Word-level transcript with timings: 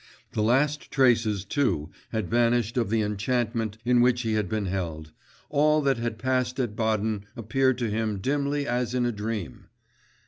The 0.31 0.41
last 0.41 0.89
traces, 0.89 1.45
too, 1.45 1.91
had 2.09 2.27
vanished 2.27 2.75
of 2.75 2.89
the 2.89 3.03
enchantment 3.03 3.77
in 3.85 4.01
which 4.01 4.21
he 4.23 4.33
had 4.33 4.49
been 4.49 4.65
held; 4.65 5.11
all 5.47 5.79
that 5.83 5.97
had 5.97 6.17
passed 6.17 6.59
at 6.59 6.75
Baden 6.75 7.25
appeared 7.35 7.77
to 7.77 7.87
him 7.91 8.17
dimly 8.17 8.65
as 8.67 8.95
in 8.95 9.05
a 9.05 9.11
dream.... 9.11 9.65